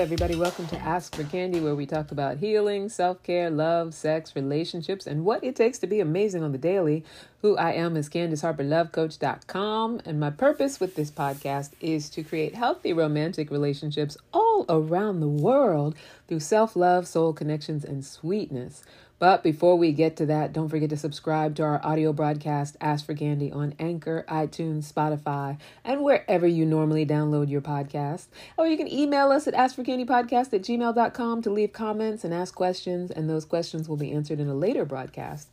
[0.00, 0.34] everybody?
[0.34, 5.06] Welcome to Ask for Candy, where we talk about healing, self care, love, sex, relationships,
[5.06, 7.04] and what it takes to be amazing on the daily.
[7.42, 12.94] Who I am is CandiceHarperLoveCoach.com, and my purpose with this podcast is to create healthy
[12.94, 15.94] romantic relationships all around the world
[16.28, 18.82] through self love, soul connections, and sweetness.
[19.20, 23.04] But before we get to that, don't forget to subscribe to our audio broadcast, Ask
[23.04, 28.28] for Candy, on Anchor, iTunes, Spotify, and wherever you normally download your podcast.
[28.56, 33.10] Or you can email us at askforcandypodcast at gmail.com to leave comments and ask questions,
[33.10, 35.48] and those questions will be answered in a later broadcast.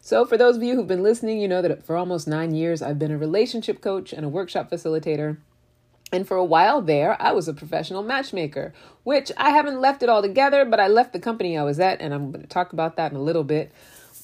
[0.00, 2.82] So, for those of you who've been listening, you know that for almost nine years,
[2.82, 5.36] I've been a relationship coach and a workshop facilitator.
[6.12, 10.10] And for a while there, I was a professional matchmaker, which I haven't left it
[10.10, 12.74] all together, but I left the company I was at, and I'm going to talk
[12.74, 13.72] about that in a little bit.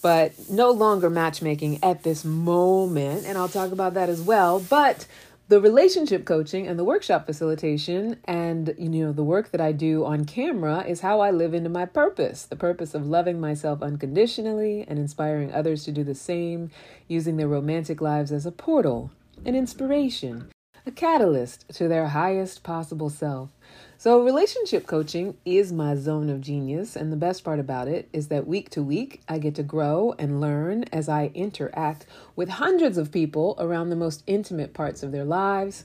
[0.03, 4.61] But no longer matchmaking at this moment, and I'll talk about that as well.
[4.61, 5.07] But
[5.49, 10.05] the relationship coaching and the workshop facilitation and you know the work that I do
[10.05, 14.85] on camera is how I live into my purpose the purpose of loving myself unconditionally
[14.87, 16.71] and inspiring others to do the same
[17.09, 19.11] using their romantic lives as a portal
[19.47, 20.51] an inspiration
[20.89, 23.51] a catalyst to their highest possible self.
[23.99, 28.29] So, relationship coaching is my zone of genius, and the best part about it is
[28.29, 32.97] that week to week, I get to grow and learn as I interact with hundreds
[32.97, 35.85] of people around the most intimate parts of their lives.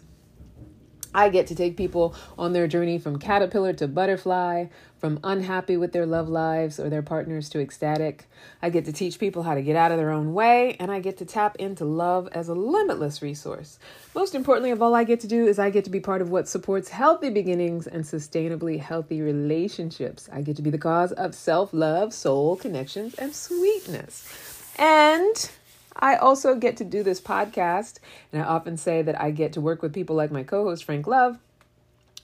[1.14, 4.66] I get to take people on their journey from caterpillar to butterfly,
[4.98, 8.26] from unhappy with their love lives or their partners to ecstatic.
[8.62, 11.00] I get to teach people how to get out of their own way, and I
[11.00, 13.80] get to tap into love as a limitless resource.
[14.16, 16.30] Most importantly of all, I get to do is I get to be part of
[16.30, 20.30] what supports healthy beginnings and sustainably healthy relationships.
[20.32, 24.74] I get to be the cause of self love, soul connections, and sweetness.
[24.78, 25.52] And
[25.96, 28.00] I also get to do this podcast,
[28.32, 30.84] and I often say that I get to work with people like my co host,
[30.84, 31.38] Frank Love,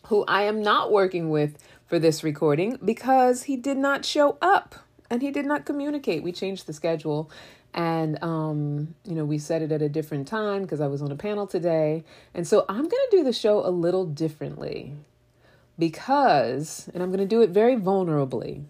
[0.07, 1.57] who I am not working with
[1.87, 4.75] for this recording because he did not show up
[5.09, 6.23] and he did not communicate.
[6.23, 7.31] We changed the schedule
[7.73, 11.11] and um, you know we set it at a different time because i was on
[11.11, 12.03] a panel today
[12.33, 14.93] and so i'm going to do the show a little differently
[15.77, 18.63] because and i'm going to do it very vulnerably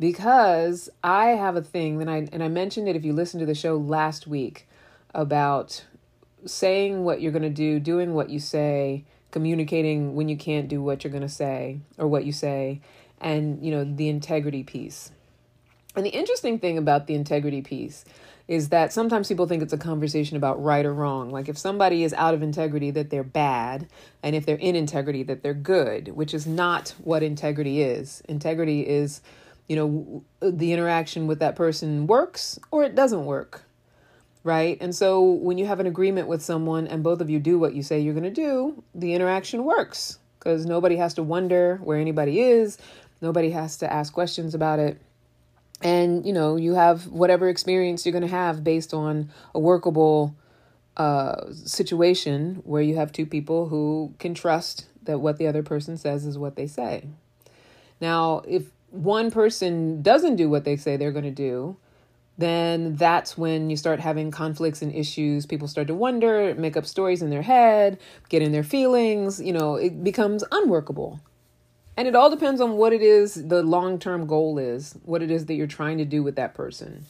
[0.00, 3.46] because I have a thing that I and I mentioned it if you listened to
[3.46, 4.66] the show last week
[5.14, 5.84] about
[6.46, 10.82] saying what you're going to do, doing what you say, communicating when you can't do
[10.82, 12.80] what you're going to say or what you say,
[13.20, 15.12] and you know the integrity piece.
[15.94, 18.04] And the interesting thing about the integrity piece
[18.48, 21.30] is that sometimes people think it's a conversation about right or wrong.
[21.30, 23.86] Like if somebody is out of integrity, that they're bad,
[24.22, 28.22] and if they're in integrity, that they're good, which is not what integrity is.
[28.28, 29.20] Integrity is
[29.70, 33.62] you know, the interaction with that person works or it doesn't work.
[34.42, 34.76] Right.
[34.80, 37.72] And so when you have an agreement with someone and both of you do what
[37.72, 41.98] you say you're going to do, the interaction works because nobody has to wonder where
[41.98, 42.78] anybody is.
[43.20, 45.00] Nobody has to ask questions about it.
[45.80, 50.34] And, you know, you have whatever experience you're going to have based on a workable
[50.96, 55.96] uh, situation where you have two people who can trust that what the other person
[55.96, 57.04] says is what they say.
[58.00, 61.76] Now, if one person doesn't do what they say they're going to do,
[62.38, 65.44] then that's when you start having conflicts and issues.
[65.44, 69.40] People start to wonder, make up stories in their head, get in their feelings.
[69.40, 71.20] You know, it becomes unworkable.
[71.96, 75.30] And it all depends on what it is the long term goal is, what it
[75.30, 77.04] is that you're trying to do with that person.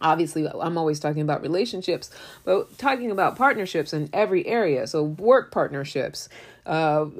[0.00, 2.10] Obviously, I'm always talking about relationships,
[2.44, 4.86] but talking about partnerships in every area.
[4.86, 6.28] So, work partnerships,
[6.66, 6.70] uh,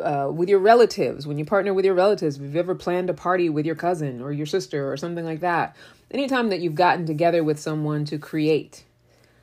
[0.03, 3.15] uh, with your relatives, when you partner with your relatives, if you've ever planned a
[3.15, 5.77] party with your cousin or your sister or something like that,
[6.11, 8.85] anytime that you've gotten together with someone to create.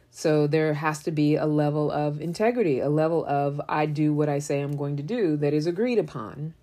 [0.09, 4.27] So there has to be a level of integrity, a level of I do what
[4.27, 6.53] I say I'm going to do that is agreed upon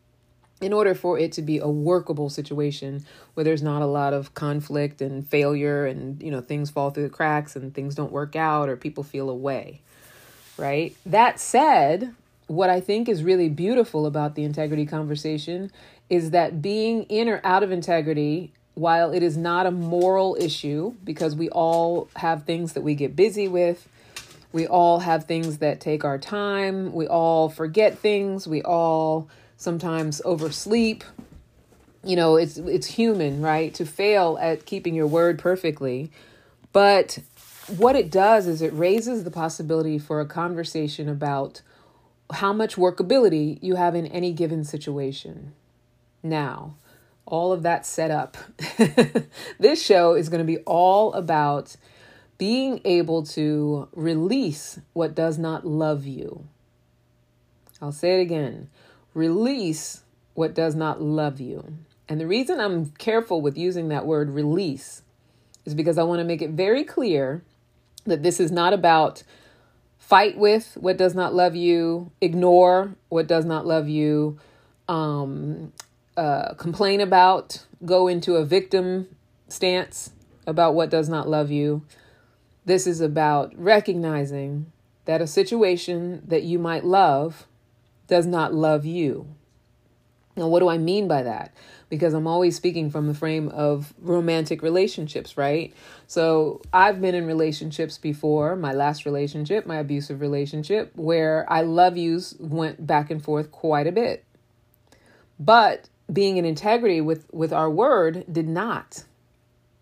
[0.60, 4.34] in order for it to be a workable situation where there's not a lot of
[4.34, 8.34] conflict and failure and you know things fall through the cracks and things don't work
[8.34, 9.80] out or people feel away
[10.56, 12.14] right that said
[12.48, 15.70] what I think is really beautiful about the integrity conversation
[16.10, 20.94] is that being in or out of integrity, while it is not a moral issue,
[21.04, 23.86] because we all have things that we get busy with,
[24.52, 29.28] we all have things that take our time, we all forget things, we all
[29.58, 31.04] sometimes oversleep.
[32.02, 33.74] You know, it's it's human, right?
[33.74, 36.10] To fail at keeping your word perfectly.
[36.72, 37.18] But
[37.76, 41.60] what it does is it raises the possibility for a conversation about
[42.32, 45.54] how much workability you have in any given situation.
[46.22, 46.76] Now,
[47.26, 48.36] all of that set up.
[49.58, 51.76] this show is going to be all about
[52.38, 56.46] being able to release what does not love you.
[57.80, 58.70] I'll say it again
[59.14, 60.04] release
[60.34, 61.74] what does not love you.
[62.08, 65.02] And the reason I'm careful with using that word release
[65.64, 67.42] is because I want to make it very clear
[68.04, 69.24] that this is not about
[70.08, 74.38] fight with what does not love you, ignore what does not love you,
[74.88, 75.70] um,
[76.16, 79.06] uh, complain about, go into a victim
[79.48, 80.12] stance
[80.46, 81.84] about what does not love you.
[82.64, 84.72] This is about recognizing
[85.04, 87.46] that a situation that you might love
[88.06, 89.28] does not love you.
[90.38, 91.52] Now, what do I mean by that?
[91.88, 95.72] because I'm always speaking from the frame of romantic relationships, right?
[96.06, 101.96] So I've been in relationships before, my last relationship, my abusive relationship, where I love
[101.96, 104.24] yous went back and forth quite a bit.
[105.40, 109.04] But being in integrity with, with our word did not.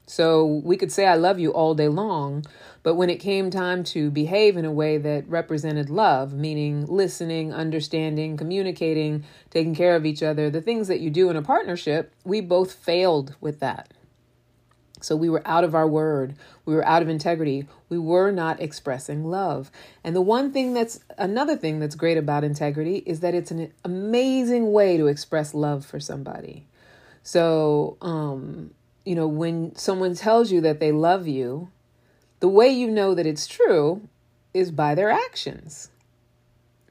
[0.07, 2.47] So we could say, I love you all day long,
[2.85, 7.53] but when it came time to behave in a way that represented love, meaning listening,
[7.53, 12.15] understanding, communicating, taking care of each other, the things that you do in a partnership,
[12.25, 13.93] we both failed with that.
[15.01, 16.35] So we were out of our word.
[16.65, 17.67] We were out of integrity.
[17.89, 19.71] We were not expressing love.
[20.03, 23.73] And the one thing that's another thing that's great about integrity is that it's an
[23.85, 26.67] amazing way to express love for somebody.
[27.23, 28.71] So, um,
[29.07, 31.71] you know, when someone tells you that they love you,
[32.41, 34.07] the way you know that it's true
[34.53, 35.89] is by their actions.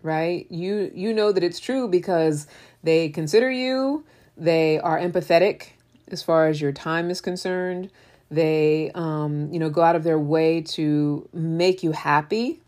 [0.02, 0.50] Right?
[0.50, 2.48] You you know that it's true because
[2.84, 4.06] they consider you,
[4.38, 5.70] they are empathetic
[6.08, 7.92] as far as your time is concerned.
[8.32, 12.62] They um, you know, go out of their way to make you happy.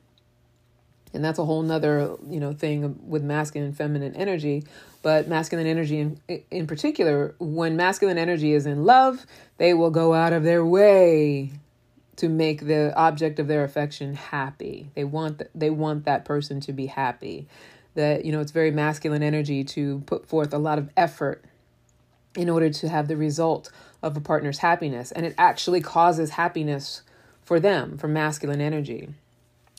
[1.14, 4.66] And that's a whole nother, you know, thing with masculine and feminine energy
[5.08, 6.20] but masculine energy in,
[6.52, 9.26] in particular, when masculine energy is in love,
[9.56, 11.54] they will go out of their way
[12.18, 14.90] to make the object of their affection happy.
[14.96, 17.48] They want th- they want that person to be happy.
[17.96, 21.46] That you know, it's very masculine energy to put forth a lot of effort
[22.36, 23.72] in order to have the result
[24.04, 27.02] of a partner's happiness, and it actually causes happiness
[27.46, 29.08] for them, for masculine energy.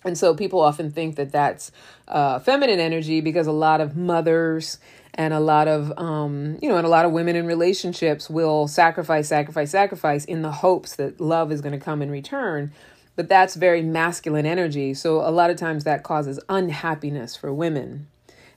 [0.05, 1.73] And so people often think that that's
[2.07, 4.79] uh, feminine energy because a lot of mothers
[5.15, 8.69] and a lot of um, you know and a lot of women in relationships will
[8.69, 12.73] sacrifice sacrifice sacrifice in the hopes that love is going to come in return.
[13.17, 14.95] But that's very masculine energy.
[14.95, 18.07] So a lot of times that causes unhappiness for women.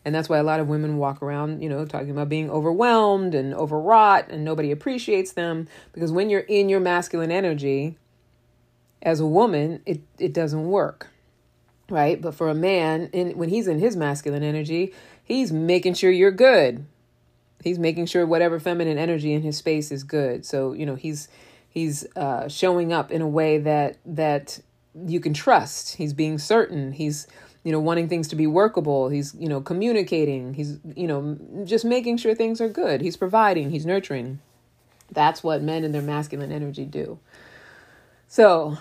[0.05, 3.33] And that's why a lot of women walk around you know talking about being overwhelmed
[3.35, 5.67] and overwrought and nobody appreciates them.
[5.93, 7.97] Because when you're in your masculine energy
[9.01, 11.07] as a woman it it doesn't work
[11.91, 12.21] right?
[12.21, 14.93] But for a man in when he's in his masculine energy
[15.31, 16.85] he's making sure you're good.
[17.63, 20.45] He's making sure whatever feminine energy in his space is good.
[20.45, 21.27] So, you know, he's
[21.69, 24.59] he's uh, showing up in a way that that
[24.93, 25.95] you can trust.
[25.95, 26.91] He's being certain.
[26.91, 27.27] He's
[27.63, 29.09] you know wanting things to be workable.
[29.09, 30.55] He's you know communicating.
[30.55, 33.01] He's you know just making sure things are good.
[33.01, 33.69] He's providing.
[33.69, 34.39] He's nurturing.
[35.11, 37.19] That's what men in their masculine energy do.
[38.27, 38.77] So,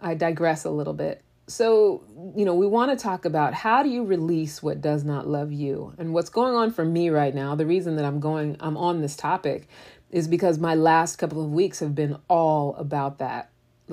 [0.00, 2.02] I digress a little bit so
[2.36, 5.52] you know we want to talk about how do you release what does not love
[5.52, 5.92] you?
[5.98, 9.02] And what's going on for me right now the reason that i'm going i'm on
[9.02, 9.68] this topic
[10.10, 13.50] is because my last couple of weeks have been all about that.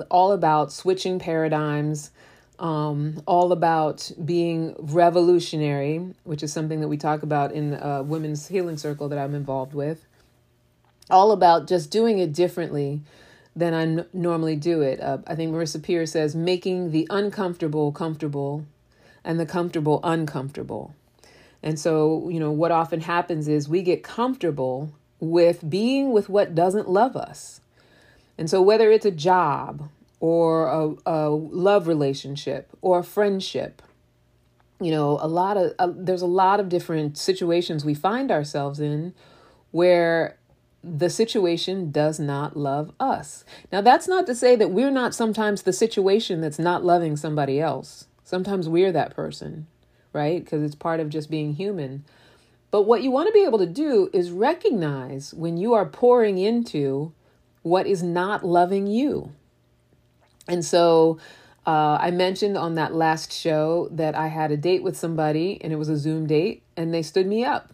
[0.08, 2.10] All about switching paradigms
[2.58, 8.48] um, all about being revolutionary which is something that we talk about in a women's
[8.48, 10.06] healing circle that i'm involved with.
[11.10, 13.02] All about just doing it differently
[13.54, 15.00] than I n- normally do it.
[15.00, 18.64] Uh, I think Marissa Peer says making the uncomfortable comfortable
[19.24, 20.94] and the comfortable uncomfortable.
[21.62, 26.54] And so, you know, what often happens is we get comfortable with being with what
[26.54, 27.60] doesn't love us.
[28.36, 33.82] And so, whether it's a job or a, a love relationship or a friendship,
[34.80, 39.14] you know, a lot of there's a lot of different situations we find ourselves in
[39.70, 40.36] where
[40.84, 43.44] the situation does not love us.
[43.70, 47.60] Now, that's not to say that we're not sometimes the situation that's not loving somebody
[47.60, 48.06] else.
[48.24, 49.66] Sometimes we're that person,
[50.12, 50.42] right?
[50.42, 52.04] Because it's part of just being human.
[52.70, 56.38] But what you want to be able to do is recognize when you are pouring
[56.38, 57.12] into
[57.62, 59.32] what is not loving you.
[60.48, 61.18] And so
[61.66, 65.72] uh, I mentioned on that last show that I had a date with somebody and
[65.72, 67.72] it was a Zoom date and they stood me up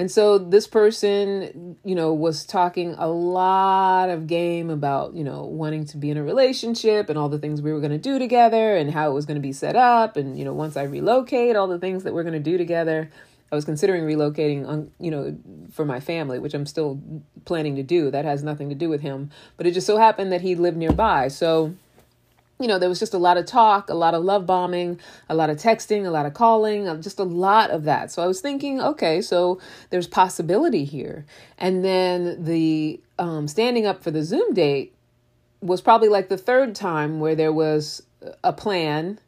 [0.00, 5.42] and so this person, you know, was talking a lot of game about, you know,
[5.42, 8.18] wanting to be in a relationship and all the things we were going to do
[8.18, 10.16] together and how it was going to be set up.
[10.16, 13.10] And, you know, once I relocate, all the things that we're going to do together.
[13.52, 15.36] I was considering relocating on, you know,
[15.70, 16.98] for my family, which I'm still
[17.44, 18.10] planning to do.
[18.10, 20.78] That has nothing to do with him, but it just so happened that he lived
[20.78, 21.28] nearby.
[21.28, 21.74] So,
[22.60, 25.00] you know, there was just a lot of talk, a lot of love bombing,
[25.30, 28.12] a lot of texting, a lot of calling, uh, just a lot of that.
[28.12, 31.24] So I was thinking, okay, so there's possibility here.
[31.56, 34.94] And then the um, standing up for the Zoom date
[35.62, 38.02] was probably like the third time where there was
[38.44, 39.18] a plan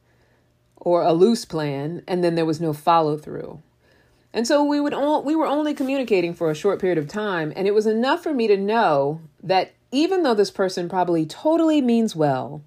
[0.76, 3.62] or a loose plan, and then there was no follow through.
[4.32, 7.52] And so we would all, we were only communicating for a short period of time,
[7.54, 11.80] and it was enough for me to know that even though this person probably totally
[11.80, 12.62] means well,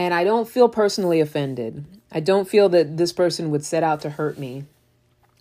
[0.00, 4.00] and I don't feel personally offended, I don't feel that this person would set out
[4.00, 4.64] to hurt me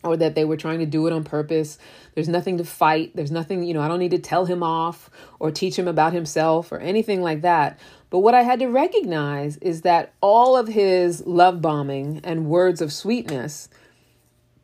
[0.04, 1.78] or that they were trying to do it on purpose.
[2.14, 3.16] There's nothing to fight.
[3.16, 6.12] There's nothing, you know, I don't need to tell him off or teach him about
[6.12, 7.80] himself or anything like that.
[8.10, 12.82] But what I had to recognize is that all of his love bombing and words
[12.82, 13.70] of sweetness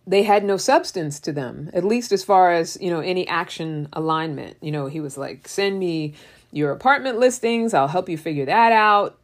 [0.05, 3.87] they had no substance to them, at least as far as, you know, any action
[3.93, 4.55] alignment.
[4.61, 6.13] You know, he was like, send me
[6.51, 9.17] your apartment listings, I'll help you figure that out.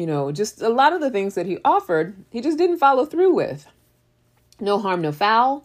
[0.00, 3.04] You know, just a lot of the things that he offered, he just didn't follow
[3.04, 3.66] through with.
[4.58, 5.62] No harm, no foul.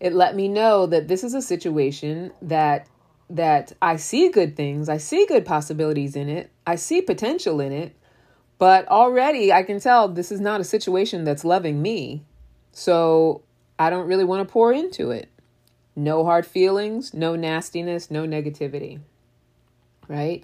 [0.00, 2.88] It let me know that this is a situation that
[3.30, 7.70] that I see good things, I see good possibilities in it, I see potential in
[7.70, 7.94] it,
[8.58, 12.24] but already I can tell this is not a situation that's loving me.
[12.72, 13.42] So
[13.78, 15.28] I don't really want to pour into it.
[15.94, 18.98] No hard feelings, no nastiness, no negativity.
[20.08, 20.42] Right?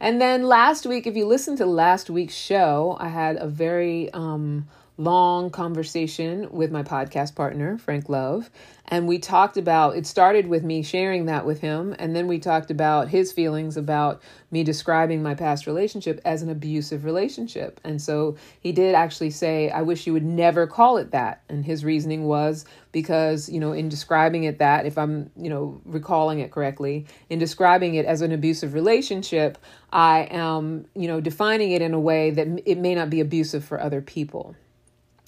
[0.00, 4.10] And then last week, if you listened to last week's show, I had a very
[4.12, 4.66] um,
[5.00, 8.50] long conversation with my podcast partner, Frank Love.
[8.86, 11.96] And we talked about it started with me sharing that with him.
[11.98, 16.50] And then we talked about his feelings about me describing my past relationship as an
[16.50, 17.80] abusive relationship.
[17.82, 21.44] And so he did actually say, I wish you would never call it that.
[21.48, 25.80] And his reasoning was because, you know, in describing it that, if I'm, you know,
[25.86, 29.56] recalling it correctly, in describing it as an abusive relationship,
[29.90, 33.64] I am, you know, defining it in a way that it may not be abusive
[33.64, 34.56] for other people.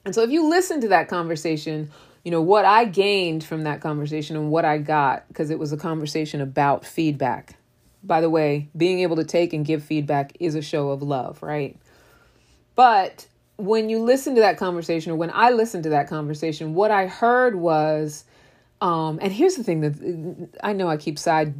[0.04, 1.90] And so if you listen to that conversation,
[2.25, 5.73] you know, what I gained from that conversation and what I got, because it was
[5.73, 7.56] a conversation about feedback.
[8.04, 11.42] By the way, being able to take and give feedback is a show of love,
[11.42, 11.78] right?
[12.75, 16.90] But when you listen to that conversation, or when I listened to that conversation, what
[16.90, 18.25] I heard was,
[18.80, 21.54] um, and here's the thing that I know I keep side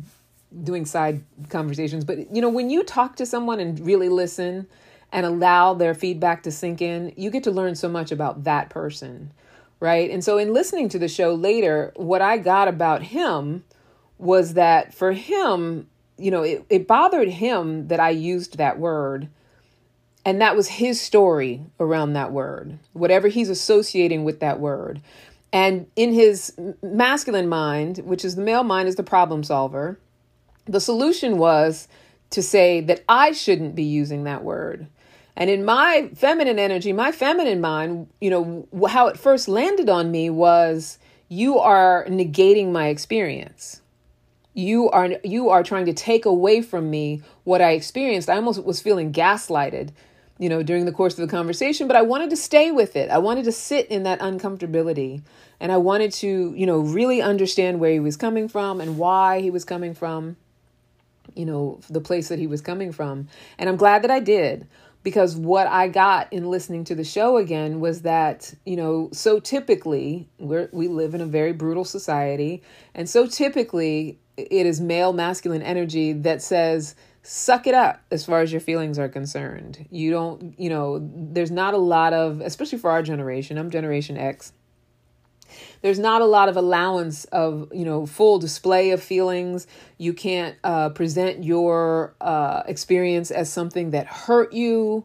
[0.64, 4.66] doing side conversations, but you know, when you talk to someone and really listen,
[5.12, 8.71] and allow their feedback to sink in, you get to learn so much about that
[8.71, 9.31] person,
[9.78, 10.11] right?
[10.11, 13.64] And so, in listening to the show later, what I got about him
[14.19, 19.28] was that for him, you know, it, it bothered him that I used that word.
[20.25, 25.02] And that was his story around that word, whatever he's associating with that word.
[25.52, 29.99] And in his masculine mind, which is the male mind, is the problem solver,
[30.64, 31.88] the solution was
[32.31, 34.87] to say that I shouldn't be using that word.
[35.37, 40.11] And in my feminine energy, my feminine mind, you know, how it first landed on
[40.11, 40.99] me was
[41.29, 43.81] you are negating my experience.
[44.55, 48.29] You are you are trying to take away from me what I experienced.
[48.29, 49.93] I almost was feeling gaslighted,
[50.39, 53.09] you know, during the course of the conversation, but I wanted to stay with it.
[53.09, 55.23] I wanted to sit in that uncomfortability
[55.59, 59.41] and I wanted to, you know, really understand where he was coming from and why
[59.41, 60.37] he was coming from,
[61.35, 63.29] you know, the place that he was coming from.
[63.57, 64.67] And I'm glad that I did
[65.02, 69.40] because what I got in listening to the show again was that, you know, so
[69.40, 72.62] typically we we live in a very brutal society.
[72.94, 78.40] And so typically it is male masculine energy that says, suck it up as far
[78.40, 79.87] as your feelings are concerned.
[79.90, 84.16] You don't, you know, there's not a lot of, especially for our generation, I'm Generation
[84.16, 84.52] X
[85.82, 89.66] there's not a lot of allowance of you know full display of feelings.
[89.99, 95.04] You can't uh, present your uh, experience as something that hurt you.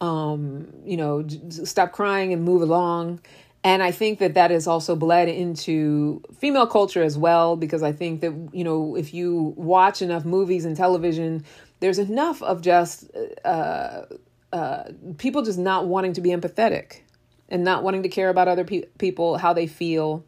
[0.00, 3.20] Um, you know stop crying and move along.
[3.62, 7.92] And i think that that has also bled into female culture as well because i
[7.92, 11.42] think that you know if you watch enough movies and television
[11.80, 13.10] there's enough of just
[13.44, 14.02] uh,
[14.52, 14.84] uh
[15.16, 17.03] people just not wanting to be empathetic
[17.48, 20.24] and not wanting to care about other pe- people, how they feel,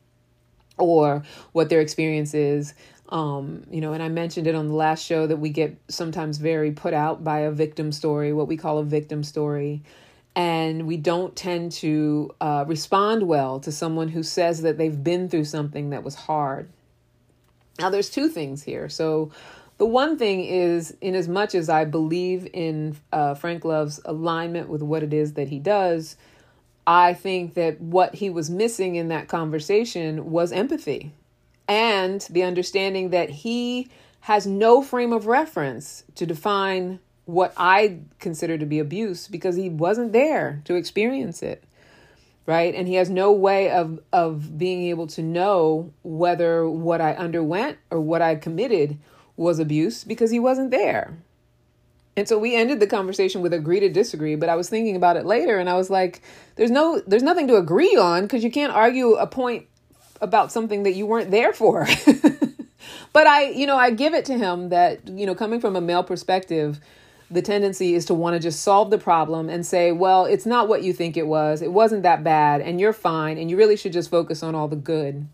[0.78, 2.74] or what their experience is.
[3.08, 6.38] Um, you know, and I mentioned it on the last show that we get sometimes
[6.38, 9.82] very put out by a victim story, what we call a victim story.
[10.34, 15.28] And we don't tend to uh, respond well to someone who says that they've been
[15.28, 16.68] through something that was hard.
[17.78, 18.88] Now, there's two things here.
[18.88, 19.30] So,
[19.78, 24.70] the one thing is, in as much as I believe in uh, Frank Love's alignment
[24.70, 26.16] with what it is that he does,
[26.86, 31.12] I think that what he was missing in that conversation was empathy
[31.68, 33.88] and the understanding that he
[34.20, 39.68] has no frame of reference to define what I consider to be abuse because he
[39.68, 41.64] wasn't there to experience it.
[42.46, 42.72] Right?
[42.76, 47.78] And he has no way of of being able to know whether what I underwent
[47.90, 48.98] or what I committed
[49.36, 51.18] was abuse because he wasn't there.
[52.16, 55.16] And so we ended the conversation with agree to disagree, but I was thinking about
[55.16, 56.22] it later and I was like
[56.56, 59.66] there's no there's nothing to agree on because you can't argue a point
[60.20, 61.86] about something that you weren't there for.
[63.12, 65.80] but I, you know, I give it to him that, you know, coming from a
[65.80, 66.80] male perspective,
[67.30, 70.68] the tendency is to want to just solve the problem and say, well, it's not
[70.68, 71.60] what you think it was.
[71.60, 74.68] It wasn't that bad and you're fine and you really should just focus on all
[74.68, 75.26] the good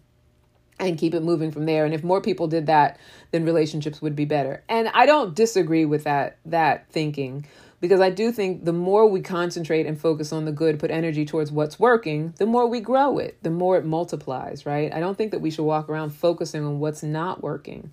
[0.88, 1.84] and keep it moving from there.
[1.84, 2.98] And if more people did that,
[3.30, 4.62] then relationships would be better.
[4.68, 7.46] And I don't disagree with that that thinking
[7.80, 11.24] because I do think the more we concentrate and focus on the good, put energy
[11.24, 14.92] towards what's working, the more we grow it, the more it multiplies, right?
[14.94, 17.90] I don't think that we should walk around focusing on what's not working.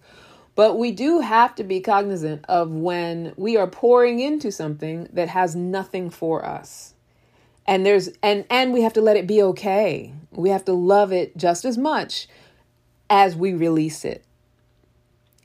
[0.55, 5.29] But we do have to be cognizant of when we are pouring into something that
[5.29, 6.93] has nothing for us.
[7.65, 10.13] And there's and and we have to let it be okay.
[10.31, 12.27] We have to love it just as much
[13.09, 14.23] as we release it.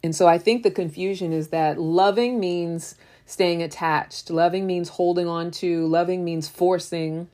[0.02, 2.94] And so I think the confusion is that loving means
[3.26, 4.30] staying attached.
[4.30, 7.28] Loving means holding on to, loving means forcing.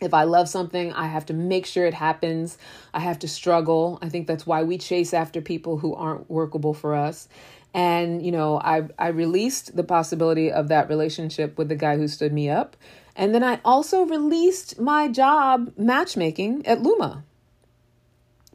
[0.00, 2.56] If I love something, I have to make sure it happens.
[2.94, 3.98] I have to struggle.
[4.00, 7.28] I think that's why we chase after people who aren't workable for us.
[7.74, 12.06] And, you know, I, I released the possibility of that relationship with the guy who
[12.06, 12.76] stood me up.
[13.16, 17.24] And then I also released my job matchmaking at Luma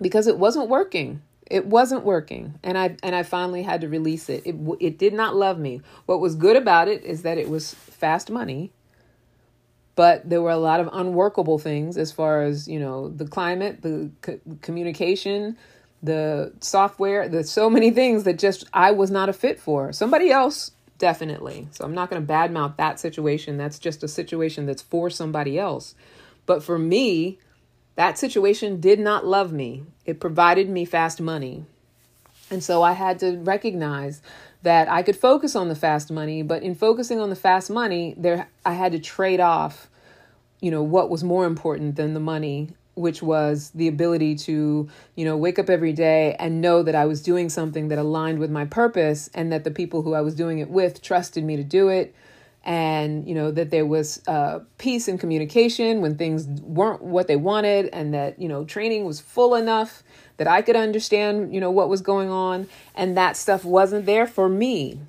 [0.02, 1.22] because it wasn't working.
[1.50, 4.44] It wasn't working, and I and I finally had to release it.
[4.46, 5.82] It it did not love me.
[6.06, 8.72] What was good about it is that it was fast money,
[9.96, 13.82] but there were a lot of unworkable things as far as you know the climate,
[13.82, 15.58] the co- communication,
[16.02, 17.28] the software.
[17.28, 19.92] There's so many things that just I was not a fit for.
[19.92, 21.68] Somebody else definitely.
[21.72, 23.58] So I'm not going to badmouth that situation.
[23.58, 25.96] That's just a situation that's for somebody else.
[26.46, 27.40] But for me,
[27.96, 29.84] that situation did not love me.
[30.06, 31.66] It provided me fast money.
[32.50, 34.22] And so I had to recognize
[34.64, 38.16] that I could focus on the fast money, but in focusing on the fast money,
[38.18, 39.90] there I had to trade off,
[40.62, 45.26] you know, what was more important than the money, which was the ability to, you
[45.26, 48.52] know, wake up every day and know that I was doing something that aligned with
[48.52, 51.64] my purpose and that the people who I was doing it with trusted me to
[51.64, 52.16] do it
[52.64, 57.36] and you know that there was uh, peace and communication when things weren't what they
[57.36, 60.04] wanted and that you know training was full enough
[60.38, 62.68] that i could understand you know what was going on.
[62.96, 65.00] And that stuff wasn't there for me.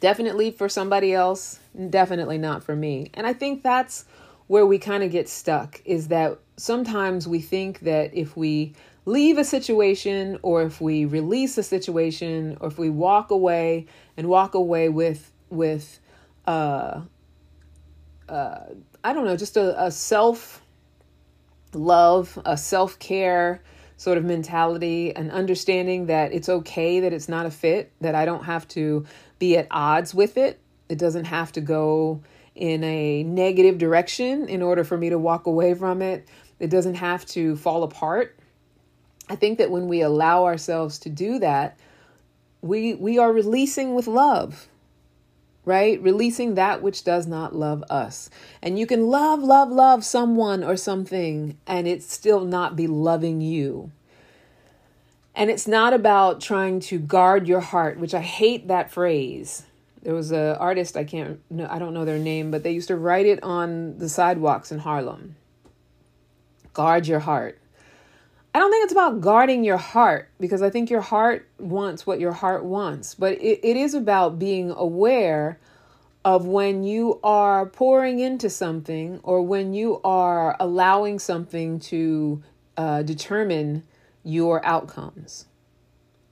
[0.00, 3.10] Definitely for somebody else definitely not for me.
[3.14, 4.04] And i think that's
[4.48, 9.38] where we kind of get stuck is that sometimes we think that if we leave
[9.38, 14.54] a situation or if we release a situation or if we walk away and walk
[14.54, 16.00] away with with
[16.48, 17.02] uh,
[18.26, 18.60] uh,
[19.04, 20.62] I don't know, just a, a self
[21.74, 23.62] love, a self care
[23.98, 28.24] sort of mentality, an understanding that it's okay that it's not a fit, that I
[28.24, 29.04] don't have to
[29.38, 30.58] be at odds with it.
[30.88, 32.22] It doesn't have to go
[32.54, 36.28] in a negative direction in order for me to walk away from it.
[36.58, 38.38] It doesn't have to fall apart.
[39.28, 41.78] I think that when we allow ourselves to do that,
[42.62, 44.66] we we are releasing with love
[45.68, 46.02] right?
[46.02, 48.30] Releasing that which does not love us.
[48.62, 53.42] And you can love, love, love someone or something and it still not be loving
[53.42, 53.92] you.
[55.34, 59.64] And it's not about trying to guard your heart, which I hate that phrase.
[60.02, 62.88] There was an artist, I can't know, I don't know their name, but they used
[62.88, 65.36] to write it on the sidewalks in Harlem.
[66.72, 67.58] Guard your heart.
[68.54, 72.18] I don't think it's about guarding your heart because I think your heart wants what
[72.18, 75.58] your heart wants, but it, it is about being aware
[76.24, 82.42] of when you are pouring into something or when you are allowing something to
[82.76, 83.84] uh, determine
[84.24, 85.46] your outcomes.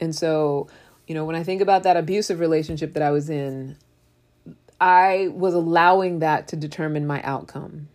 [0.01, 0.69] And so,
[1.07, 3.77] you know, when I think about that abusive relationship that I was in,
[4.81, 7.89] I was allowing that to determine my outcome.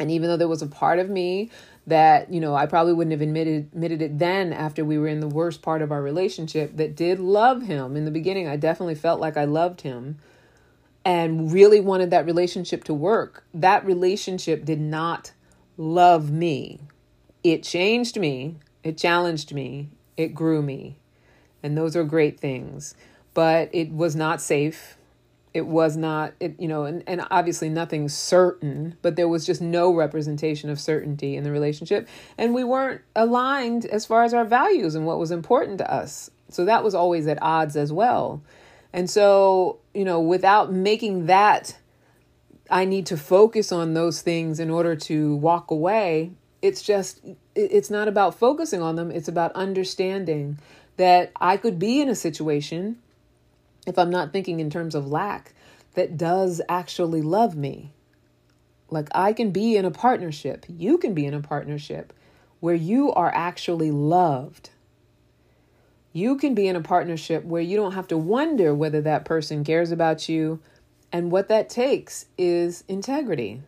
[0.00, 1.50] And even though there was a part of me
[1.88, 5.20] that you know I probably wouldn't have admitted admitted it then after we were in
[5.20, 7.96] the worst part of our relationship that did love him.
[7.96, 10.18] In the beginning I definitely felt like I loved him
[11.04, 13.44] and really wanted that relationship to work.
[13.54, 15.32] That relationship did not
[15.78, 16.80] love me.
[17.42, 18.56] It changed me.
[18.82, 19.88] It challenged me.
[20.18, 20.98] It grew me.
[21.62, 22.94] And those are great things.
[23.32, 24.97] But it was not safe
[25.58, 29.60] it was not it you know and, and obviously nothing certain but there was just
[29.60, 32.08] no representation of certainty in the relationship.
[32.38, 36.30] And we weren't aligned as far as our values and what was important to us.
[36.48, 38.40] So that was always at odds as well.
[38.92, 41.76] And so you know without making that
[42.70, 46.30] i need to focus on those things in order to walk away
[46.62, 47.20] it's just
[47.56, 50.56] it's not about focusing on them it's about understanding
[50.96, 52.96] that i could be in a situation
[53.86, 55.54] if I'm not thinking in terms of lack,
[55.94, 57.92] that does actually love me.
[58.90, 62.12] Like I can be in a partnership, you can be in a partnership
[62.60, 64.70] where you are actually loved.
[66.12, 69.62] You can be in a partnership where you don't have to wonder whether that person
[69.62, 70.60] cares about you.
[71.12, 73.62] And what that takes is integrity.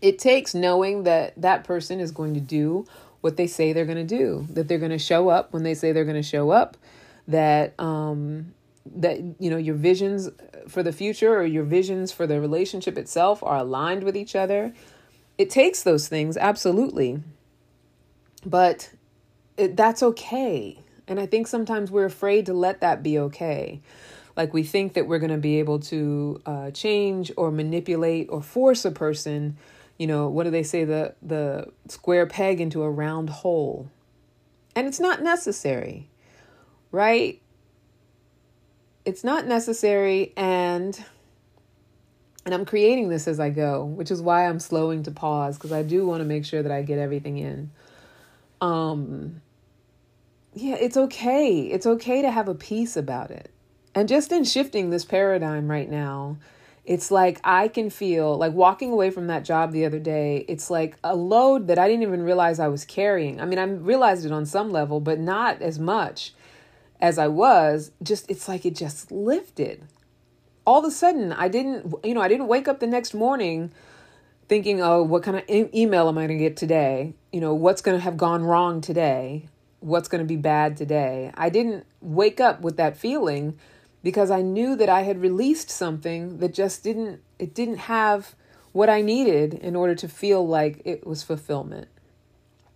[0.00, 2.86] It takes knowing that that person is going to do
[3.20, 5.74] what they say they're going to do, that they're going to show up when they
[5.74, 6.76] say they're going to show up,
[7.28, 8.52] that um,
[8.84, 10.28] that you know your visions
[10.68, 14.72] for the future or your visions for the relationship itself are aligned with each other.
[15.38, 17.22] It takes those things absolutely.
[18.44, 18.90] But
[19.56, 20.78] it, that's okay.
[21.06, 23.80] And i think sometimes we're afraid to let that be okay.
[24.36, 28.40] Like we think that we're going to be able to uh, change or manipulate or
[28.42, 29.56] force a person
[29.98, 33.90] you know what do they say the the square peg into a round hole.
[34.74, 36.08] And it's not necessary
[36.90, 37.41] right
[39.04, 41.04] it's not necessary and
[42.44, 45.70] and I'm creating this as I go, which is why I'm slowing to pause because
[45.70, 47.70] I do want to make sure that I get everything in.
[48.60, 49.42] Um
[50.54, 51.60] yeah, it's okay.
[51.60, 53.50] It's okay to have a peace about it.
[53.94, 56.38] And just in shifting this paradigm right now,
[56.84, 60.68] it's like I can feel like walking away from that job the other day, it's
[60.68, 63.40] like a load that I didn't even realize I was carrying.
[63.40, 66.34] I mean, I realized it on some level, but not as much
[67.02, 69.82] as I was, just it's like it just lifted.
[70.64, 73.72] All of a sudden, I didn't, you know, I didn't wake up the next morning
[74.48, 77.14] thinking, oh, what kind of e- email am I going to get today?
[77.32, 79.48] You know, what's going to have gone wrong today?
[79.80, 81.32] What's going to be bad today?
[81.34, 83.58] I didn't wake up with that feeling
[84.04, 88.36] because I knew that I had released something that just didn't, it didn't have
[88.70, 91.88] what I needed in order to feel like it was fulfillment.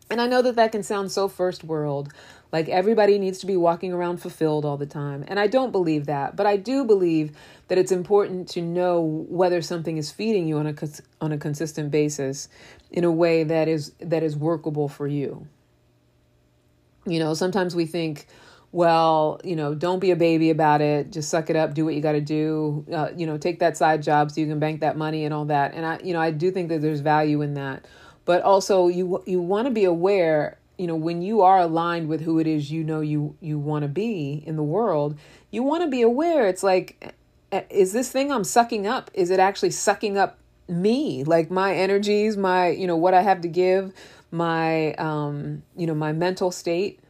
[0.08, 2.12] And I know that that can sound so first world,
[2.52, 5.24] like everybody needs to be walking around fulfilled all the time.
[5.28, 7.36] And I don't believe that, but I do believe
[7.68, 10.74] that it's important to know whether something is feeding you on a
[11.20, 12.48] on a consistent basis
[12.90, 15.46] in a way that is that is workable for you.
[17.06, 18.26] You know, sometimes we think
[18.72, 21.10] well, you know, don't be a baby about it.
[21.10, 22.84] Just suck it up, do what you got to do.
[22.92, 25.46] Uh, you know, take that side job so you can bank that money and all
[25.46, 25.72] that.
[25.72, 27.86] And I, you know, I do think that there's value in that.
[28.26, 32.20] But also, you you want to be aware you know when you are aligned with
[32.20, 35.18] who it is you know you you want to be in the world
[35.50, 37.14] you want to be aware it's like
[37.70, 41.24] is this thing i'm sucking up is it actually sucking up me?
[41.24, 43.92] Like my energies my you know what i have to give
[44.30, 47.00] my um you know my mental state.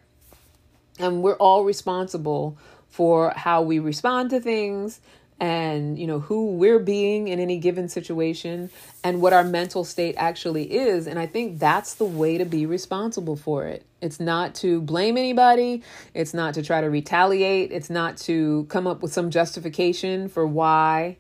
[0.99, 2.57] And we're all responsible
[2.89, 5.01] for how we respond to things
[5.39, 8.71] and you know who we're being in any given situation
[9.05, 11.07] and what our mental state actually is.
[11.07, 13.85] And i think that's the way to be responsible for it.
[14.01, 15.83] It's not to blame anybody.
[16.15, 17.73] It's not to try to retaliate.
[17.73, 21.19] It's not to come up with some justification for why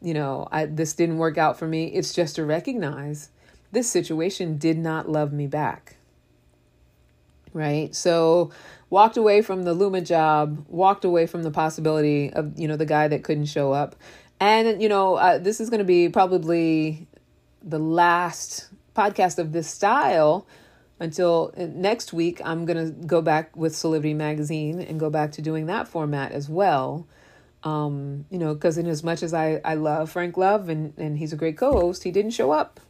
[0.00, 1.86] you know I, this didn't work out for me.
[1.88, 3.30] It's just to recognize
[3.72, 5.96] this situation did not love me back.
[7.52, 7.94] Right?
[7.94, 8.52] So
[8.90, 12.86] walked away from the Luma job, walked away from the possibility of, you know, the
[12.86, 13.94] guy that couldn't show up.
[14.40, 17.06] And, you know, uh, this is going to be probably
[17.62, 20.46] the last podcast of this style
[20.98, 22.40] until uh, next week.
[22.44, 26.32] I'm going to go back with Solidity Magazine and go back to doing that format
[26.32, 27.06] as well.
[27.62, 31.18] Um, you know, because in as much as I, I love Frank Love and, and
[31.18, 32.80] he's a great co host, he didn't show up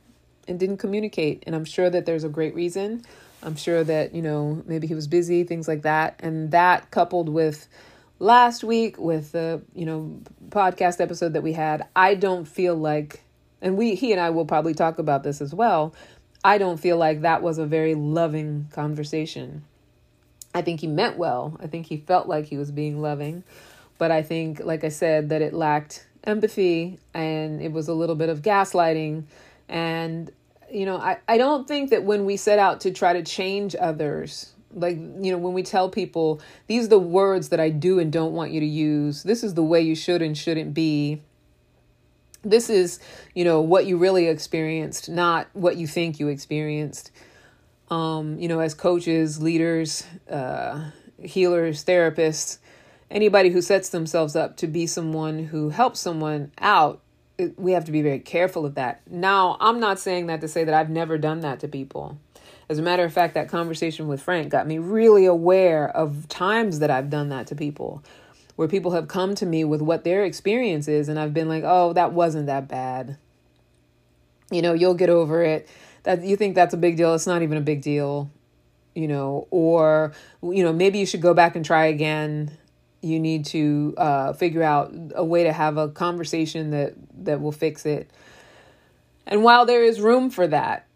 [0.47, 1.43] and didn't communicate.
[1.47, 3.05] And I'm sure that there's a great reason.
[3.43, 6.21] I'm sure that, you know, maybe he was busy, things like that.
[6.21, 7.69] And that coupled with
[8.19, 13.23] last week with the, you know, podcast episode that we had, I don't feel like
[13.63, 15.95] and we he and I will probably talk about this as well.
[16.43, 19.65] I don't feel like that was a very loving conversation.
[20.55, 21.57] I think he meant well.
[21.61, 23.45] I think he felt like he was being loving,
[23.99, 28.17] but I think like I said that it lacked empathy and it was a little
[28.17, 29.25] bit of gaslighting
[29.69, 30.31] and
[30.73, 33.75] you know, I, I don't think that when we set out to try to change
[33.79, 37.99] others, like, you know, when we tell people, these are the words that I do
[37.99, 41.23] and don't want you to use, this is the way you should and shouldn't be.
[42.43, 43.01] This is,
[43.35, 47.11] you know, what you really experienced, not what you think you experienced.
[47.91, 50.91] Um, you know, as coaches, leaders, uh,
[51.23, 52.59] healers, therapists,
[53.11, 57.01] anybody who sets themselves up to be someone who helps someone out,
[57.57, 59.03] we have to be very careful of that.
[59.11, 62.19] Now, I'm not saying that to say that I've never done that to people.
[62.69, 66.79] As a matter of fact, that conversation with Frank got me really aware of times
[66.79, 68.05] that I've done that to people,
[68.55, 71.65] where people have come to me with what their experience is, and I've been like,
[71.67, 73.17] oh, that wasn't that bad.
[74.53, 75.69] You know, you'll get over it.
[76.05, 77.15] That you think that's a big deal.
[77.15, 78.31] It's not even a big deal,
[78.95, 82.57] you know, or, you know, maybe you should go back and try again
[83.03, 87.53] you need to uh, figure out a way to have a conversation that that will
[87.53, 88.11] fix it.
[89.27, 90.87] And while there is room for that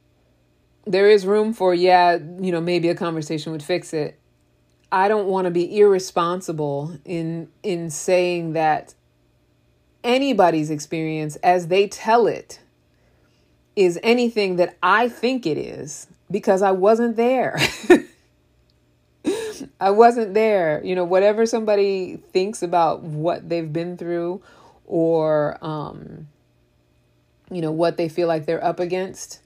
[0.87, 4.19] there is room for yeah you know maybe a conversation would fix it.
[4.93, 8.95] I don't want to be irresponsible in in saying that
[10.03, 12.61] anybody's experience as they tell it
[13.75, 17.59] is anything that i think it is because i wasn't there
[19.81, 20.81] I wasn't there.
[20.85, 24.43] You know, whatever somebody thinks about what they've been through
[24.87, 26.29] or, um,
[27.51, 29.41] you know, what they feel like they're up against,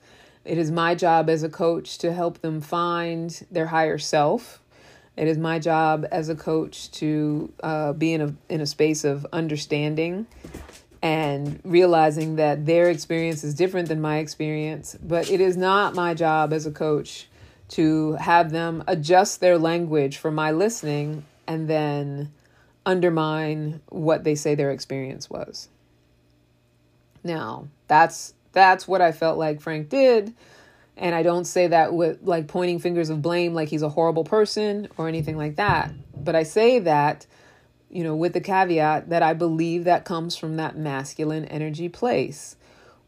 [0.44, 4.60] it is my job as a coach to help them find their higher self.
[5.16, 9.02] It is my job as a coach to uh, be in a in a space
[9.04, 10.26] of understanding
[11.02, 14.96] and realizing that their experience is different than my experience.
[15.02, 17.28] But it is not my job as a coach
[17.68, 22.32] to have them adjust their language for my listening and then
[22.86, 25.68] undermine what they say their experience was.
[27.22, 30.34] Now, that's that's what I felt like Frank did,
[30.96, 34.24] and I don't say that with like pointing fingers of blame like he's a horrible
[34.24, 37.26] person or anything like that, but I say that
[37.90, 42.56] you know with the caveat that I believe that comes from that masculine energy place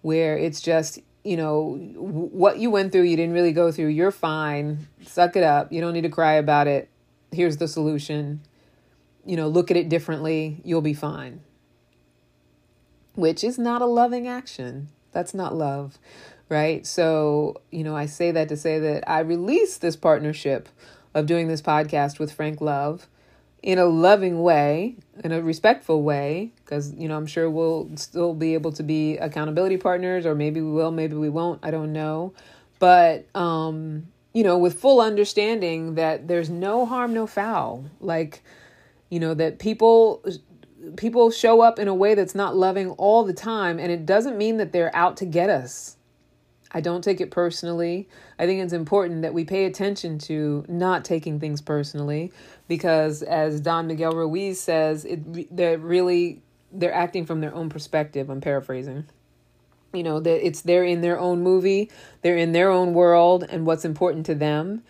[0.03, 3.89] where it's just you know, what you went through, you didn't really go through.
[3.89, 4.89] You're fine.
[5.05, 5.73] Suck it up.
[5.73, 6.89] You don't need to cry about it.
[7.33, 8.41] Here's the solution.
[9.25, 10.61] You know, look at it differently.
[10.65, 11.41] You'll be fine.
[13.15, 14.89] Which is not a loving action.
[15.13, 15.99] That's not love,
[16.49, 16.87] right?
[16.87, 20.69] So, you know, I say that to say that I released this partnership
[21.13, 23.09] of doing this podcast with Frank Love
[23.63, 28.35] in a loving way, in a respectful way, because, you know, I'm sure we'll still
[28.35, 31.93] be able to be accountability partners, or maybe we will, maybe we won't, I don't
[31.93, 32.33] know.
[32.79, 37.85] But, um, you know, with full understanding that there's no harm, no foul.
[38.01, 38.43] Like,
[39.11, 40.25] you know, that people
[40.97, 44.39] people show up in a way that's not loving all the time and it doesn't
[44.39, 45.97] mean that they're out to get us
[46.73, 48.09] I don't take it personally.
[48.39, 52.33] I think it's important that we pay attention to not taking things personally
[52.69, 58.31] because as Don Miguel Ruiz says, it they're really they're acting from their own perspective.
[58.31, 59.05] I'm paraphrasing.
[59.93, 61.91] You know, that it's they're in their own movie,
[62.23, 64.85] they're in their own world and what's important to them.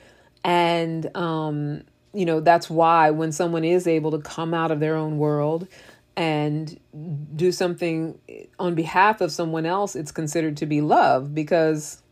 [0.45, 4.97] And um, you know, that's why when someone is able to come out of their
[4.97, 5.67] own world
[6.21, 6.79] and
[7.35, 8.19] do something
[8.59, 12.03] on behalf of someone else, it's considered to be love because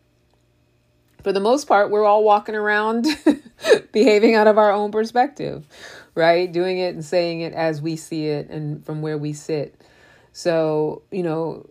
[1.23, 3.07] for the most part, we're all walking around
[3.93, 5.67] behaving out of our own perspective,
[6.15, 6.51] right?
[6.51, 9.79] Doing it and saying it as we see it and from where we sit.
[10.33, 11.69] So, you know,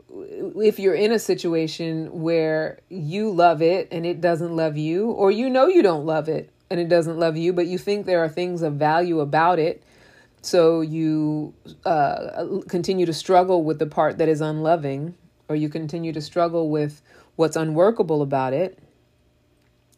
[0.62, 5.32] if you're in a situation where you love it and it doesn't love you, or
[5.32, 8.24] you know you don't love it and it doesn't love you, but you think there
[8.24, 9.82] are things of value about it,
[10.48, 15.14] so you uh, continue to struggle with the part that is unloving,
[15.50, 17.02] or you continue to struggle with
[17.36, 18.80] what's unworkable about it.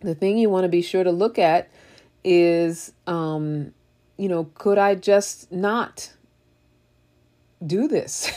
[0.02, 1.70] The thing you want to be sure to look at
[2.24, 3.74] is, um,
[4.18, 6.14] you know, could I just not
[7.64, 8.32] do this?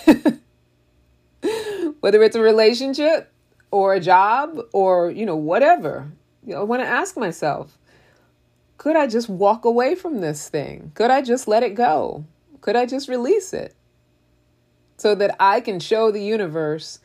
[2.00, 3.32] Whether it's a relationship
[3.70, 6.12] or a job or, you know, whatever.
[6.44, 7.78] You know, I want to ask myself
[8.82, 10.90] could I just walk away from this thing?
[10.96, 12.24] Could I just let it go?
[12.62, 13.76] Could I just release it?
[14.96, 16.98] So that I can show the universe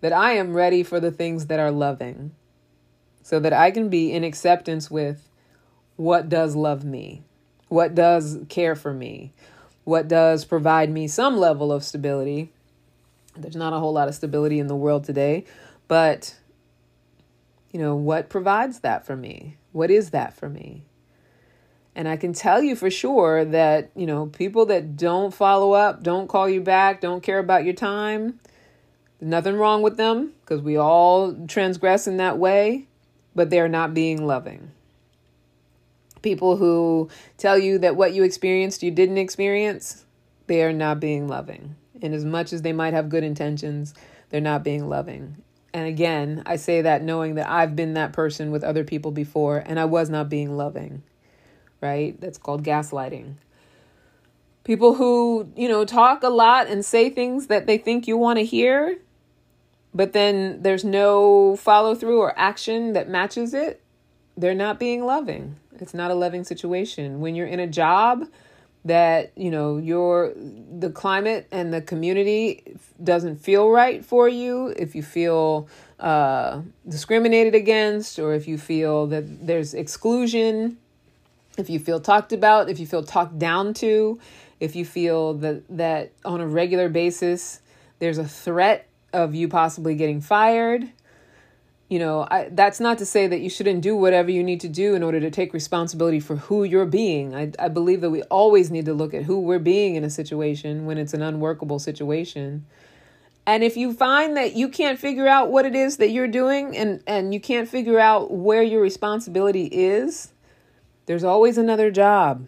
[0.00, 2.36] that I am ready for the things that are loving.
[3.24, 5.28] So that I can be in acceptance with
[5.96, 7.24] what does love me,
[7.66, 9.32] what does care for me,
[9.82, 12.52] what does provide me some level of stability.
[13.36, 15.46] There's not a whole lot of stability in the world today,
[15.88, 16.36] but
[17.72, 19.56] you know, what provides that for me?
[19.72, 20.84] What is that for me?
[21.96, 26.02] And I can tell you for sure that, you know, people that don't follow up,
[26.02, 28.40] don't call you back, don't care about your time,
[29.20, 32.86] nothing wrong with them because we all transgress in that way,
[33.34, 34.72] but they're not being loving.
[36.20, 40.04] People who tell you that what you experienced you didn't experience,
[40.46, 41.76] they are not being loving.
[42.02, 43.94] And as much as they might have good intentions,
[44.30, 45.36] they're not being loving.
[45.72, 49.58] And again, I say that knowing that I've been that person with other people before
[49.58, 51.02] and I was not being loving
[51.84, 52.18] right?
[52.20, 53.34] That's called gaslighting.
[54.64, 58.38] people who, you know, talk a lot and say things that they think you want
[58.38, 58.98] to hear,
[59.94, 63.80] but then there's no follow through or action that matches it,
[64.36, 65.56] they're not being loving.
[65.78, 67.20] It's not a loving situation.
[67.20, 68.26] When you're in a job
[68.84, 74.94] that, you know, your the climate and the community doesn't feel right for you, if
[74.94, 75.68] you feel
[76.00, 80.78] uh, discriminated against, or if you feel that there's exclusion,
[81.56, 84.18] if you feel talked about, if you feel talked down to,
[84.60, 87.60] if you feel that that on a regular basis
[87.98, 90.90] there's a threat of you possibly getting fired,
[91.88, 94.68] you know, I, that's not to say that you shouldn't do whatever you need to
[94.68, 97.34] do in order to take responsibility for who you're being.
[97.34, 100.10] I, I believe that we always need to look at who we're being in a
[100.10, 102.66] situation when it's an unworkable situation.
[103.46, 106.76] And if you find that you can't figure out what it is that you're doing
[106.76, 110.32] and, and you can't figure out where your responsibility is,
[111.06, 112.46] there's always another job.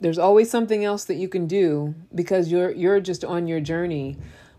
[0.00, 4.18] There's always something else that you can do because you're you're just on your journey.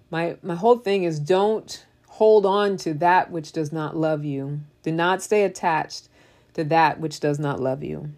[0.10, 4.62] My my whole thing is don't hold on to that which does not love you.
[4.84, 6.10] Do not stay attached
[6.54, 8.12] to that which does not love you.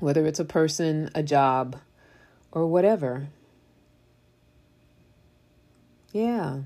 [0.00, 1.76] Whether it's a person, a job,
[2.50, 3.28] or whatever.
[6.12, 6.60] Yeah.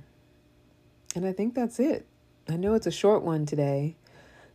[1.14, 2.07] And I think that's it.
[2.49, 3.97] I know it's a short one today.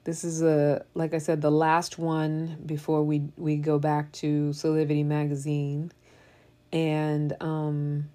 [0.10, 4.50] This is a like I said the last one before we we go back to
[4.50, 5.92] Solivity magazine.
[6.74, 8.10] And um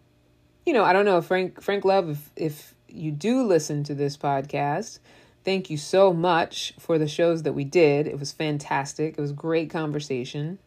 [0.66, 4.16] you know, I don't know Frank Frank Love if if you do listen to this
[4.16, 4.98] podcast,
[5.44, 8.08] thank you so much for the shows that we did.
[8.08, 9.14] It was fantastic.
[9.16, 10.58] It was great conversation.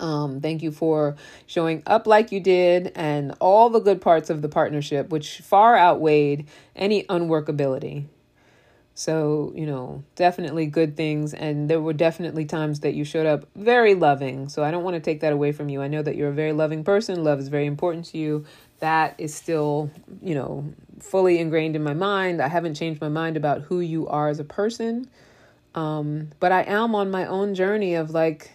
[0.00, 4.40] Um, thank you for showing up like you did and all the good parts of
[4.40, 8.06] the partnership, which far outweighed any unworkability.
[8.98, 11.34] So, you know, definitely good things.
[11.34, 14.48] And there were definitely times that you showed up very loving.
[14.48, 15.82] So I don't want to take that away from you.
[15.82, 17.22] I know that you're a very loving person.
[17.22, 18.46] Love is very important to you.
[18.78, 19.90] That is still,
[20.22, 22.40] you know, fully ingrained in my mind.
[22.40, 25.10] I haven't changed my mind about who you are as a person.
[25.74, 28.52] Um, but I am on my own journey of like,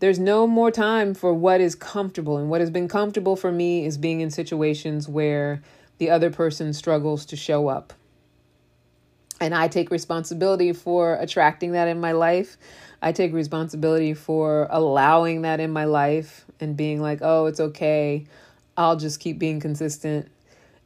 [0.00, 2.38] there's no more time for what is comfortable.
[2.38, 5.62] And what has been comfortable for me is being in situations where
[5.98, 7.92] the other person struggles to show up.
[9.40, 12.56] And I take responsibility for attracting that in my life.
[13.02, 18.26] I take responsibility for allowing that in my life and being like, oh, it's okay.
[18.76, 20.30] I'll just keep being consistent.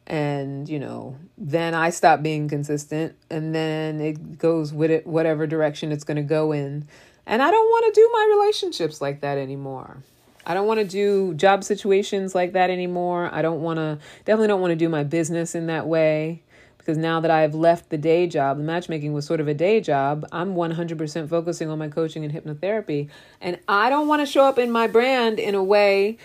[0.06, 5.46] And, you know, then I stop being consistent and then it goes with it, whatever
[5.46, 6.88] direction it's going to go in.
[7.26, 9.98] And I don't want to do my relationships like that anymore.
[10.46, 13.28] I don't want to do job situations like that anymore.
[13.30, 16.42] I don't want to, definitely don't want to do my business in that way
[16.88, 19.78] because now that I've left the day job, the matchmaking was sort of a day
[19.78, 23.10] job, I'm 100% focusing on my coaching and hypnotherapy.
[23.42, 26.16] And I don't want to show up in my brand in a way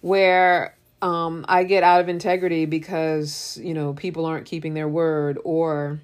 [0.00, 5.40] where um, I get out of integrity because, you know, people aren't keeping their word
[5.42, 5.98] or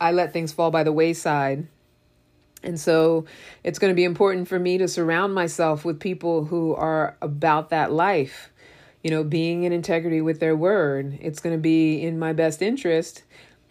[0.00, 1.68] I let things fall by the wayside
[2.62, 3.24] and so
[3.64, 7.70] it's going to be important for me to surround myself with people who are about
[7.70, 8.49] that life,
[9.02, 11.18] you know, being in integrity with their word.
[11.20, 13.22] It's going to be in my best interest,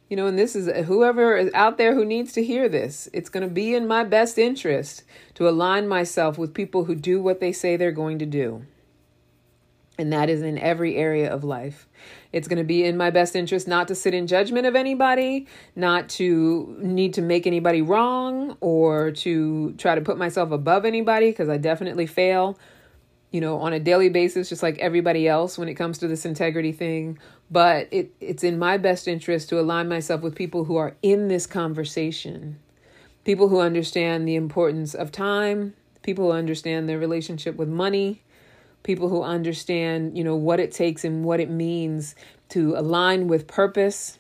[0.10, 3.08] you know, and this is whoever is out there who needs to hear this.
[3.13, 5.04] It's going to be in my best interest
[5.36, 8.65] to align myself with people who do what they say they're going to do.
[10.00, 11.88] And that is in every area of life.
[12.32, 15.46] It's going to be in my best interest not to sit in judgment of anybody,
[15.76, 21.32] not to need to make anybody wrong or to try to put myself above anybody
[21.32, 22.58] because I definitely fail,
[23.32, 26.26] you know, on a daily basis just like everybody else when it comes to this
[26.26, 27.20] integrity thing,
[27.52, 31.28] but it it's in my best interest to align myself with people who are in
[31.28, 32.60] this conversation.
[33.26, 38.24] People who understand the importance of time, people who understand their relationship with money,
[38.84, 42.15] people who understand, you know, what it takes and what it means
[42.50, 44.18] to align with purpose,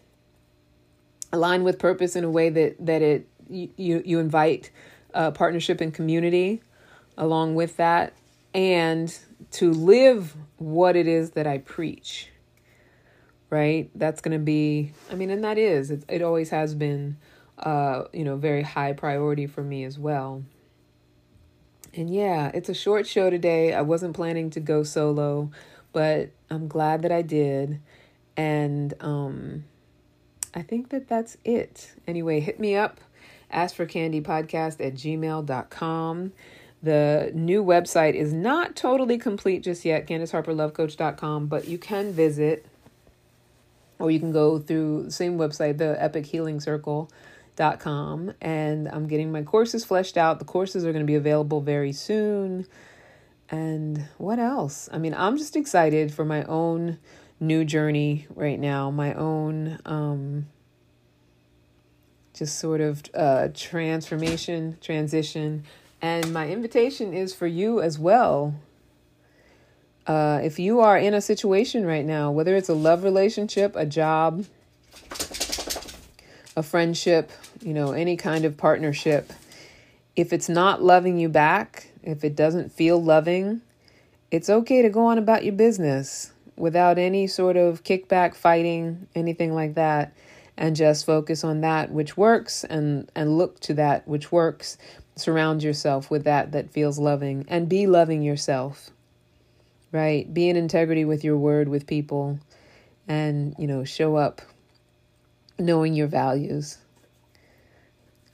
[1.33, 4.69] align with purpose in a way that that it you you invite
[5.15, 6.61] uh, partnership and community
[7.17, 8.13] along with that,
[8.53, 9.17] and
[9.51, 12.29] to live what it is that I preach.
[13.49, 14.91] Right, that's going to be.
[15.11, 16.03] I mean, and that is it.
[16.07, 17.17] It always has been,
[17.57, 20.43] uh, you know, very high priority for me as well.
[21.95, 23.73] And yeah, it's a short show today.
[23.73, 25.49] I wasn't planning to go solo,
[25.93, 27.81] but I'm glad that I did.
[28.37, 29.65] And um,
[30.53, 31.93] I think that that's it.
[32.07, 32.99] Anyway, hit me up.
[33.51, 36.33] Ask for candy podcast at gmail.com.
[36.81, 42.65] The new website is not totally complete just yet, CandiceHarperLoveCoach.com, but you can visit
[43.97, 47.11] or you can go through the same website, the Epic Healing Circle
[47.79, 50.39] com and I'm getting my courses fleshed out.
[50.39, 52.65] The courses are going to be available very soon.
[53.51, 54.87] And what else?
[54.93, 56.99] I mean, I'm just excited for my own
[57.39, 60.47] new journey right now, my own um,
[62.33, 65.63] just sort of uh, transformation, transition.
[66.01, 68.55] And my invitation is for you as well.
[70.07, 73.85] Uh, if you are in a situation right now, whether it's a love relationship, a
[73.85, 74.45] job,
[76.55, 77.31] a friendship,
[77.61, 79.31] you know, any kind of partnership,
[80.15, 83.61] if it's not loving you back, if it doesn't feel loving,
[84.31, 89.53] it's okay to go on about your business without any sort of kickback, fighting, anything
[89.53, 90.13] like that,
[90.59, 94.77] and just focus on that which works and and look to that which works.
[95.15, 98.91] Surround yourself with that that feels loving and be loving yourself.
[99.91, 100.31] Right?
[100.31, 102.39] Be in integrity with your word with people
[103.07, 104.41] and, you know, show up
[105.57, 106.77] knowing your values.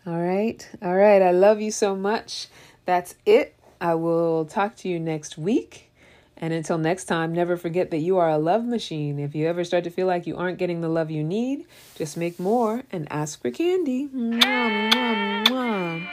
[0.05, 0.67] All right.
[0.81, 1.21] All right.
[1.21, 2.47] I love you so much.
[2.85, 3.55] That's it.
[3.79, 5.91] I will talk to you next week.
[6.37, 9.19] And until next time, never forget that you are a love machine.
[9.19, 11.65] If you ever start to feel like you aren't getting the love you need,
[11.95, 14.09] just make more and ask for candy.
[14.13, 16.07] Mwah, mwah, mwah.